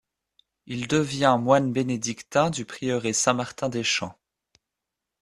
[0.65, 4.17] Il devient moine bénédictin du prieuré Saint-Martin-des-Champs.